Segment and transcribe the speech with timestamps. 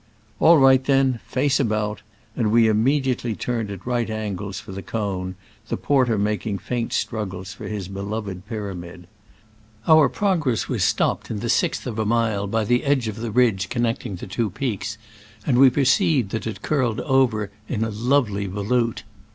[0.39, 2.01] "All right, then: face about;"
[2.35, 5.35] and we immediately turned at right angles for the cone,
[5.67, 9.05] the porter making faint struggles for his beloved pyramid.
[9.87, 13.29] Our progress was stopped in the sixth of a mile by the edge of the
[13.29, 14.97] ridge connecting the two peaks,
[15.45, 19.03] and we perceived that it curled over in a love ly volute.